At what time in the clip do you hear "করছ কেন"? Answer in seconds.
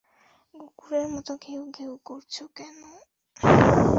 2.05-2.79